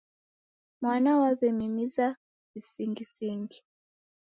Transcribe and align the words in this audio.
Mwana 0.81 1.09
w'aw'emimiza 1.19 2.05
visingisingi 2.51 3.59